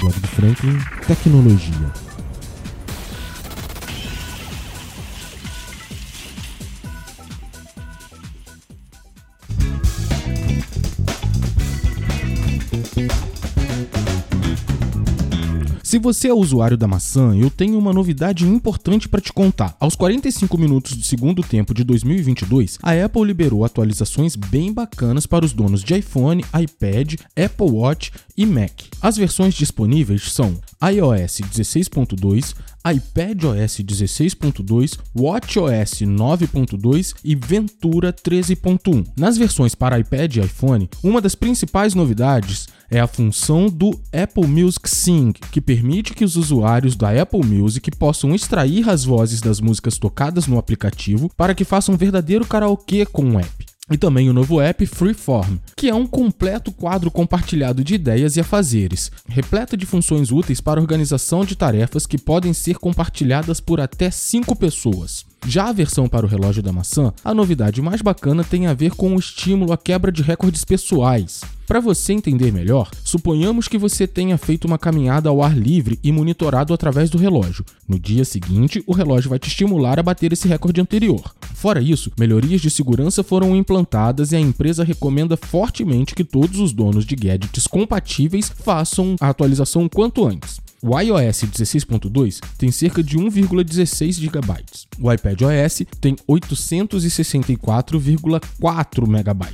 [0.00, 2.07] Do Franklin, Tecnologia.
[15.88, 19.74] Se você é usuário da maçã, eu tenho uma novidade importante para te contar.
[19.80, 25.46] Aos 45 minutos do segundo tempo de 2022, a Apple liberou atualizações bem bacanas para
[25.46, 28.82] os donos de iPhone, iPad, Apple Watch e Mac.
[29.00, 32.54] As versões disponíveis são iOS 16.2,
[32.86, 39.06] iPadOS 16.2, WatchOS 9.2 e Ventura 13.1.
[39.16, 44.46] Nas versões para iPad e iPhone, uma das principais novidades é a função do Apple
[44.46, 49.60] Music Sing, que permite que os usuários da Apple Music possam extrair as vozes das
[49.60, 54.28] músicas tocadas no aplicativo para que façam um verdadeiro karaokê com o app e também
[54.28, 59.76] o novo app Freeform, que é um completo quadro compartilhado de ideias e afazeres, repleto
[59.76, 65.26] de funções úteis para organização de tarefas que podem ser compartilhadas por até 5 pessoas.
[65.46, 68.94] Já a versão para o relógio da maçã, a novidade mais bacana tem a ver
[68.94, 71.42] com o estímulo à quebra de recordes pessoais.
[71.66, 76.10] Para você entender melhor, suponhamos que você tenha feito uma caminhada ao ar livre e
[76.10, 77.64] monitorado através do relógio.
[77.86, 81.34] No dia seguinte, o relógio vai te estimular a bater esse recorde anterior.
[81.58, 86.72] Fora isso, melhorias de segurança foram implantadas e a empresa recomenda fortemente que todos os
[86.72, 90.60] donos de gadgets compatíveis façam a atualização quanto antes.
[90.80, 94.38] O iOS 16.2 tem cerca de 1,16 GB.
[95.00, 99.46] O iPadOS tem 864,4 MB.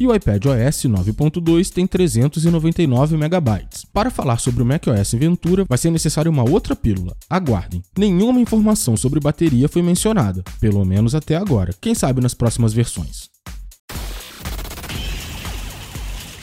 [0.00, 3.68] E o iPadOS 9.2 tem 399 MB.
[3.92, 7.14] Para falar sobre o macOS Ventura, vai ser necessário uma outra pílula.
[7.30, 7.80] Aguardem.
[7.96, 11.72] Nenhuma informação sobre bateria foi mencionada, pelo menos até agora.
[11.80, 13.30] Quem sabe nas próximas versões.